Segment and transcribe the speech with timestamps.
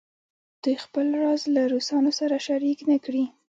[0.63, 3.23] دوی خپل راز له روسانو سره شریک نه کړي.